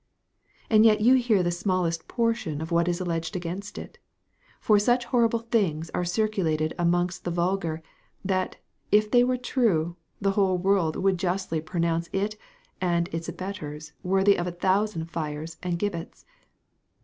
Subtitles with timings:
[0.67, 3.99] And yet you hear the smallest portion of what is alleged against it;
[4.59, 7.83] for such horrible things are circulated amongst the vulgar,
[8.25, 8.55] that,
[8.91, 12.35] if they were true, the whole world would justly pronounce it
[12.81, 16.25] and its abettors worthy of a thousand fires and gibbets.